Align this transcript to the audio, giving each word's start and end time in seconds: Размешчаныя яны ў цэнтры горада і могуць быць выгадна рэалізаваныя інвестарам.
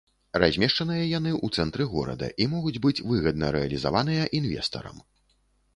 Размешчаныя 0.43 1.03
яны 1.09 1.31
ў 1.45 1.59
цэнтры 1.59 1.87
горада 1.93 2.31
і 2.41 2.49
могуць 2.57 2.75
быць 2.87 2.97
выгадна 3.13 3.53
рэалізаваныя 3.59 4.23
інвестарам. 4.41 4.97